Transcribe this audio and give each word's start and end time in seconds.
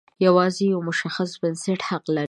یوازې 0.25 0.63
یو 0.73 0.79
مشخص 0.89 1.31
بنسټ 1.41 1.79
حق 1.87 2.03
ولري. 2.07 2.19